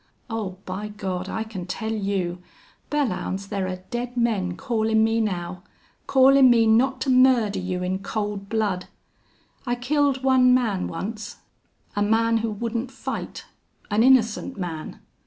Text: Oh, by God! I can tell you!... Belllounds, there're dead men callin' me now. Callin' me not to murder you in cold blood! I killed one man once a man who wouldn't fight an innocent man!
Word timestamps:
Oh, 0.31 0.57
by 0.65 0.87
God! 0.87 1.29
I 1.29 1.43
can 1.43 1.67
tell 1.67 1.91
you!... 1.91 2.41
Belllounds, 2.89 3.49
there're 3.49 3.83
dead 3.91 4.17
men 4.17 4.57
callin' 4.57 5.03
me 5.03 5.21
now. 5.21 5.61
Callin' 6.11 6.49
me 6.49 6.65
not 6.65 6.99
to 7.01 7.11
murder 7.11 7.59
you 7.59 7.83
in 7.83 7.99
cold 7.99 8.49
blood! 8.49 8.87
I 9.67 9.75
killed 9.75 10.23
one 10.23 10.55
man 10.55 10.87
once 10.87 11.37
a 11.95 12.01
man 12.01 12.37
who 12.37 12.49
wouldn't 12.49 12.89
fight 12.89 13.45
an 13.91 14.01
innocent 14.01 14.57
man! 14.57 15.01